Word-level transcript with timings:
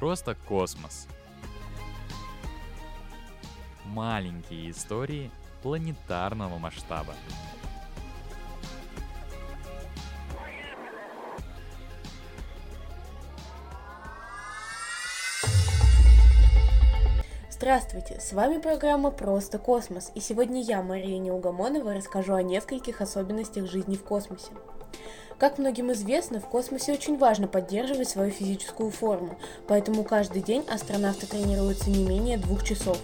просто 0.00 0.34
космос. 0.48 1.06
Маленькие 3.84 4.70
истории 4.70 5.30
планетарного 5.62 6.56
масштаба. 6.56 7.12
Здравствуйте, 17.50 18.20
с 18.20 18.32
вами 18.32 18.58
программа 18.58 19.10
«Просто 19.10 19.58
космос», 19.58 20.12
и 20.14 20.20
сегодня 20.20 20.62
я, 20.62 20.82
Мария 20.82 21.18
Неугомонова, 21.18 21.92
расскажу 21.92 22.32
о 22.32 22.42
нескольких 22.42 23.02
особенностях 23.02 23.66
жизни 23.66 23.96
в 23.96 24.04
космосе. 24.04 24.52
Как 25.40 25.56
многим 25.56 25.90
известно, 25.92 26.38
в 26.38 26.44
космосе 26.44 26.92
очень 26.92 27.16
важно 27.16 27.48
поддерживать 27.48 28.10
свою 28.10 28.30
физическую 28.30 28.90
форму, 28.90 29.38
поэтому 29.66 30.04
каждый 30.04 30.42
день 30.42 30.62
астронавты 30.70 31.26
тренируются 31.26 31.88
не 31.88 32.04
менее 32.04 32.36
двух 32.36 32.62
часов. 32.62 32.98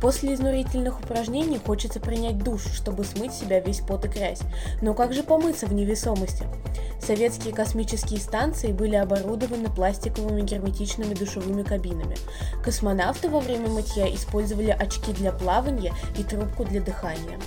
После 0.00 0.34
изнурительных 0.34 0.98
упражнений 0.98 1.60
хочется 1.64 2.00
принять 2.00 2.42
душ, 2.42 2.66
чтобы 2.74 3.04
смыть 3.04 3.32
себя 3.32 3.60
весь 3.60 3.78
пот 3.78 4.04
и 4.06 4.08
грязь. 4.08 4.40
Но 4.80 4.92
как 4.92 5.12
же 5.12 5.22
помыться 5.22 5.66
в 5.66 5.72
невесомости? 5.72 6.46
Советские 7.00 7.54
космические 7.54 8.18
станции 8.18 8.72
были 8.72 8.96
оборудованы 8.96 9.68
пластиковыми 9.68 10.42
герметичными 10.42 11.14
душевыми 11.14 11.62
кабинами. 11.62 12.16
Космонавты 12.64 13.28
во 13.28 13.38
время 13.38 13.68
мытья 13.68 14.12
использовали 14.12 14.70
очки 14.70 15.12
для 15.12 15.30
плавания 15.30 15.94
и 16.18 16.24
трубку 16.24 16.64
для 16.64 16.80
дыхания. 16.80 17.38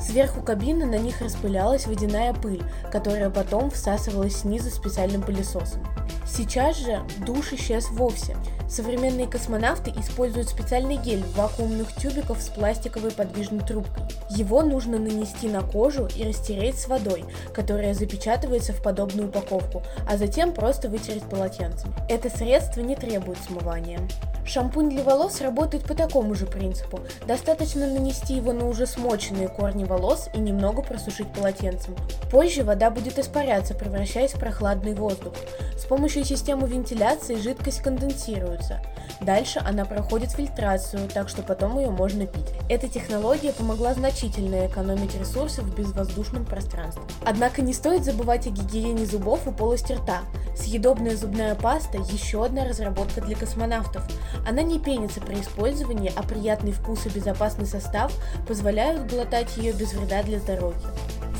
Сверху 0.00 0.42
кабины 0.42 0.86
на 0.86 0.98
них 0.98 1.20
распылялась 1.20 1.86
водяная 1.86 2.32
пыль, 2.34 2.62
которая 2.90 3.30
потом 3.30 3.70
всасывалась 3.70 4.38
снизу 4.38 4.70
специальным 4.70 5.22
пылесосом. 5.22 5.82
Сейчас 6.26 6.76
же 6.78 7.00
душ 7.24 7.52
исчез 7.52 7.88
вовсе. 7.90 8.36
Современные 8.68 9.28
космонавты 9.28 9.92
используют 9.96 10.48
специальный 10.48 10.96
гель 10.96 11.22
в 11.22 11.36
вакуумных 11.36 11.94
тюбиках 11.94 12.40
с 12.40 12.48
пластиковой 12.48 13.12
подвижной 13.12 13.60
трубкой. 13.60 14.04
Его 14.28 14.62
нужно 14.62 14.98
нанести 14.98 15.48
на 15.48 15.62
кожу 15.62 16.08
и 16.16 16.24
растереть 16.24 16.78
с 16.78 16.88
водой, 16.88 17.24
которая 17.54 17.94
запечатывается 17.94 18.72
в 18.72 18.82
подобную 18.82 19.28
упаковку, 19.28 19.82
а 20.08 20.16
затем 20.16 20.52
просто 20.52 20.88
вытереть 20.88 21.22
полотенцем. 21.22 21.94
Это 22.08 22.28
средство 22.28 22.80
не 22.80 22.96
требует 22.96 23.38
смывания. 23.46 24.00
Шампунь 24.46 24.90
для 24.90 25.02
волос 25.02 25.40
работает 25.40 25.84
по 25.84 25.94
такому 25.94 26.34
же 26.34 26.46
принципу. 26.46 27.00
Достаточно 27.26 27.86
нанести 27.86 28.34
его 28.34 28.52
на 28.52 28.68
уже 28.68 28.86
смоченные 28.86 29.48
корни 29.48 29.84
волос 29.84 30.28
и 30.34 30.38
немного 30.38 30.82
просушить 30.82 31.32
полотенцем. 31.32 31.96
Позже 32.30 32.62
вода 32.62 32.90
будет 32.90 33.18
испаряться, 33.18 33.74
превращаясь 33.74 34.34
в 34.34 34.38
прохладный 34.38 34.94
воздух. 34.94 35.34
С 35.76 35.84
помощью 35.84 36.24
системы 36.24 36.68
вентиляции 36.68 37.36
жидкость 37.36 37.82
конденсируется. 37.82 38.80
Дальше 39.20 39.62
она 39.64 39.84
проходит 39.84 40.30
фильтрацию, 40.32 41.08
так 41.12 41.28
что 41.28 41.42
потом 41.42 41.78
ее 41.78 41.90
можно 41.90 42.26
пить. 42.26 42.46
Эта 42.68 42.88
технология 42.88 43.52
помогла 43.52 43.94
значительно 43.94 44.66
экономить 44.66 45.18
ресурсы 45.18 45.62
в 45.62 45.74
безвоздушном 45.74 46.44
пространстве. 46.44 47.02
Однако 47.24 47.62
не 47.62 47.72
стоит 47.72 48.04
забывать 48.04 48.46
о 48.46 48.50
гигиене 48.50 49.06
зубов 49.06 49.46
и 49.46 49.52
полости 49.52 49.92
рта. 49.92 50.20
Съедобная 50.56 51.16
зубная 51.16 51.54
паста– 51.54 51.98
еще 52.10 52.44
одна 52.44 52.64
разработка 52.64 53.20
для 53.20 53.36
космонавтов. 53.36 54.02
Она 54.46 54.62
не 54.62 54.78
пенится 54.78 55.20
при 55.20 55.40
использовании, 55.40 56.12
а 56.16 56.22
приятный 56.22 56.72
вкус 56.72 57.06
и 57.06 57.08
безопасный 57.08 57.66
состав 57.66 58.12
позволяют 58.46 59.10
глотать 59.10 59.56
ее 59.56 59.72
без 59.72 59.92
вреда 59.92 60.22
для 60.22 60.38
здоровья. 60.38 60.80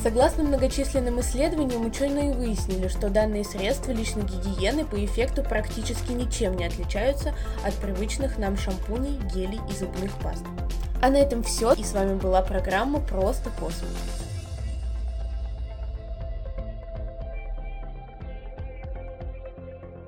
Согласно 0.03 0.43
многочисленным 0.43 1.19
исследованиям, 1.19 1.85
ученые 1.85 2.33
выяснили, 2.33 2.87
что 2.87 3.09
данные 3.09 3.43
средства 3.43 3.91
личной 3.91 4.23
гигиены 4.23 4.85
по 4.85 5.03
эффекту 5.03 5.43
практически 5.43 6.11
ничем 6.11 6.55
не 6.55 6.65
отличаются 6.65 7.33
от 7.65 7.73
привычных 7.75 8.37
нам 8.37 8.57
шампуней, 8.57 9.19
гелей 9.33 9.59
и 9.69 9.73
зубных 9.73 10.11
паст. 10.19 10.43
А 11.01 11.09
на 11.09 11.17
этом 11.17 11.43
все, 11.43 11.73
и 11.73 11.83
с 11.83 11.93
вами 11.93 12.15
была 12.17 12.41
программа 12.41 12.99
«Просто 12.99 13.49
космос». 13.59 14.27